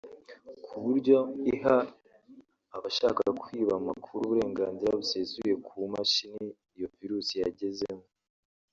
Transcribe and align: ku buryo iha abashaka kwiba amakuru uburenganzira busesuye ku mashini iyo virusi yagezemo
ku 0.65 0.73
buryo 0.83 1.17
iha 1.53 1.77
abashaka 2.75 3.21
kwiba 3.41 3.73
amakuru 3.81 4.21
uburenganzira 4.23 4.99
busesuye 5.01 5.53
ku 5.67 5.75
mashini 5.93 6.45
iyo 6.75 6.87
virusi 6.97 7.35
yagezemo 7.43 8.05